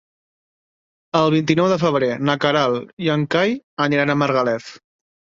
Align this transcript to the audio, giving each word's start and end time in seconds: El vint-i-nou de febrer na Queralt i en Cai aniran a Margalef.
El 1.17 1.27
vint-i-nou 1.33 1.67
de 1.71 1.75
febrer 1.83 2.09
na 2.29 2.35
Queralt 2.45 3.03
i 3.07 3.11
en 3.17 3.25
Cai 3.35 3.53
aniran 3.85 4.13
a 4.15 4.17
Margalef. 4.23 4.73